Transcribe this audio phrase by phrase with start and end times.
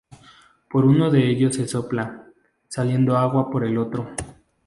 [0.67, 2.25] Por uno de ellos se sopla,
[2.67, 4.09] saliendo agua por el otro.